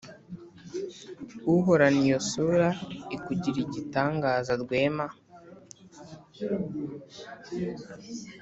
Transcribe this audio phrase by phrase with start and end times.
[1.53, 2.69] uhorana iyo sura
[3.15, 5.07] ikugira igitangaza, rwema.